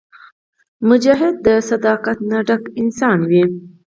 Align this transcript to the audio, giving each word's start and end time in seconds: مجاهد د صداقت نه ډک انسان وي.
مجاهد 0.89 1.35
د 1.45 1.47
صداقت 1.69 2.17
نه 2.29 2.37
ډک 2.47 2.63
انسان 2.81 3.17
وي. 3.29 3.43